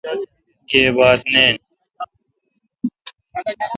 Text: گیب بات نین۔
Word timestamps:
گیب 0.69 0.93
بات 0.97 1.21
نین۔ 1.33 1.55